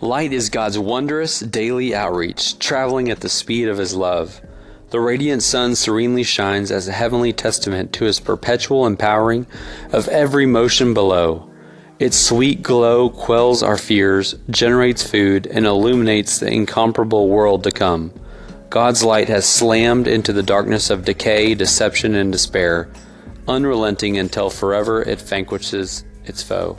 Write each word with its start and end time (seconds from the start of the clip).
Light 0.00 0.32
is 0.32 0.50
God's 0.50 0.78
wondrous 0.78 1.38
daily 1.38 1.94
outreach, 1.94 2.58
traveling 2.58 3.10
at 3.10 3.20
the 3.20 3.28
speed 3.28 3.68
of 3.68 3.78
His 3.78 3.94
love. 3.94 4.40
The 4.90 5.00
radiant 5.00 5.42
sun 5.42 5.76
serenely 5.76 6.24
shines 6.24 6.72
as 6.72 6.88
a 6.88 6.92
heavenly 6.92 7.32
testament 7.32 7.92
to 7.94 8.04
His 8.04 8.18
perpetual 8.18 8.86
empowering 8.86 9.46
of 9.92 10.08
every 10.08 10.46
motion 10.46 10.94
below. 10.94 11.48
Its 12.00 12.18
sweet 12.18 12.60
glow 12.62 13.08
quells 13.08 13.62
our 13.62 13.78
fears, 13.78 14.34
generates 14.50 15.08
food, 15.08 15.46
and 15.46 15.64
illuminates 15.64 16.40
the 16.40 16.50
incomparable 16.50 17.28
world 17.28 17.62
to 17.62 17.70
come. 17.70 18.12
God's 18.70 19.04
light 19.04 19.28
has 19.28 19.48
slammed 19.48 20.08
into 20.08 20.32
the 20.32 20.42
darkness 20.42 20.90
of 20.90 21.04
decay, 21.04 21.54
deception, 21.54 22.16
and 22.16 22.32
despair, 22.32 22.90
unrelenting 23.46 24.18
until 24.18 24.50
forever 24.50 25.02
it 25.02 25.20
vanquishes 25.20 26.04
its 26.24 26.42
foe. 26.42 26.76